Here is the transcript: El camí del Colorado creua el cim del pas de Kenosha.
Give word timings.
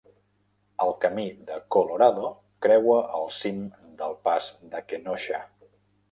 El 0.83 0.91
camí 1.01 1.25
del 1.49 1.59
Colorado 1.75 2.31
creua 2.65 2.95
el 3.17 3.29
cim 3.41 3.59
del 3.99 4.17
pas 4.29 4.49
de 4.73 4.81
Kenosha. 4.93 5.43